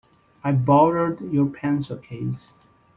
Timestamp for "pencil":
1.45-1.97